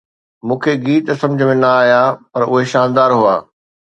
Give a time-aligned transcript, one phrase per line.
[0.45, 2.01] مون کي گيت سمجهه ۾ نه آيا
[2.31, 3.35] پر اهي شاندار هئا